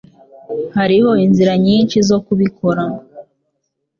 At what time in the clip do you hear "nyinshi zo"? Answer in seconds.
1.65-2.17